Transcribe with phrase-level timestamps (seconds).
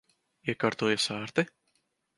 [0.53, 1.47] Iekārtojies ērti?